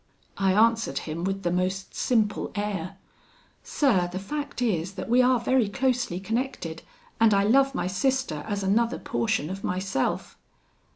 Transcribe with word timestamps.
I 0.39 0.53
answered 0.53 0.97
him, 1.05 1.23
with 1.25 1.43
the 1.43 1.51
most 1.51 1.93
simple 1.93 2.51
air 2.55 2.97
'Sir, 3.61 4.09
the 4.11 4.17
fact 4.17 4.59
is, 4.59 4.93
that 4.93 5.07
we 5.07 5.21
are 5.21 5.39
very 5.39 5.69
closely 5.69 6.19
connected, 6.19 6.81
and 7.19 7.35
I 7.35 7.43
love 7.43 7.75
my 7.75 7.85
sister 7.85 8.43
as 8.47 8.63
another 8.63 8.97
portion 8.97 9.51
of 9.51 9.63
myself.' 9.63 10.39